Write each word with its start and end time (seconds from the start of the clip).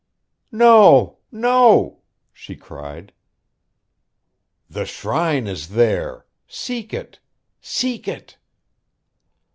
"No! 0.51 1.19
No!" 1.31 1.99
she 2.33 2.55
cried. 2.55 3.13
"The 4.67 4.83
shrine 4.83 5.45
is 5.45 5.69
there. 5.69 6.25
Seek 6.47 6.91
it! 6.91 7.19
Seek 7.61 8.07
it!" 8.07 8.37